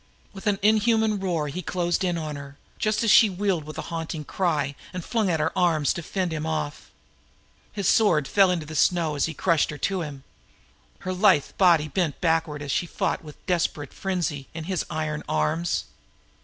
With 0.33 0.47
an 0.47 0.57
inhuman 0.63 1.19
roar 1.19 1.47
he 1.49 1.61
closed 1.61 2.03
in 2.03 2.17
on 2.17 2.35
her, 2.35 2.57
just 2.79 3.03
as 3.03 3.11
she 3.11 3.29
wheeled 3.29 3.65
with 3.65 3.77
a 3.77 3.83
haunting 3.93 4.23
cry 4.25 4.73
and 4.93 5.05
flung 5.05 5.29
out 5.29 5.39
her 5.39 5.55
arms 5.55 5.93
to 5.93 6.01
fend 6.01 6.31
him 6.33 6.43
off. 6.43 6.89
His 7.71 7.87
sword 7.87 8.27
fell 8.27 8.49
into 8.49 8.65
the 8.65 8.73
snow 8.73 9.13
as 9.15 9.25
he 9.25 9.35
crushed 9.35 9.69
her 9.69 9.77
to 9.77 10.01
him. 10.01 10.23
Her 11.01 11.13
supple 11.13 11.53
body 11.59 11.87
bent 11.87 12.19
backward 12.19 12.63
as 12.63 12.71
she 12.71 12.87
fought 12.87 13.23
with 13.23 13.45
desperate 13.45 13.93
frenzy 13.93 14.47
in 14.55 14.63
his 14.63 14.83
iron 14.89 15.21
arms. 15.29 15.83